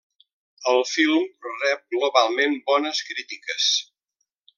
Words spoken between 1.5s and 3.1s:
rep globalment bones